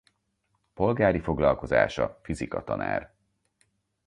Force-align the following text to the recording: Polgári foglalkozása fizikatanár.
Polgári 0.73 1.19
foglalkozása 1.19 2.17
fizikatanár. 2.23 3.13